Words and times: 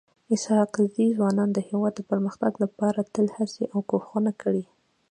اسحق 0.33 0.71
زي 0.95 1.05
ځوانانو 1.17 1.53
د 1.55 1.59
هيواد 1.69 1.93
د 1.95 2.01
پرمختګ 2.11 2.51
لپاره 2.63 3.09
تل 3.13 3.27
هڅي 3.37 3.63
او 3.73 3.79
کوښښونه 3.89 4.31
کړي. 4.41 4.63